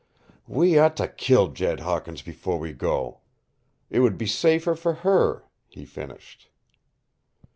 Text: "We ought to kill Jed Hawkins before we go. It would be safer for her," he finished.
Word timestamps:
"We 0.47 0.79
ought 0.79 0.97
to 0.97 1.07
kill 1.07 1.49
Jed 1.49 1.81
Hawkins 1.81 2.23
before 2.23 2.57
we 2.57 2.73
go. 2.73 3.19
It 3.91 3.99
would 3.99 4.17
be 4.17 4.25
safer 4.25 4.73
for 4.73 4.95
her," 5.05 5.43
he 5.69 5.85
finished. 5.85 6.49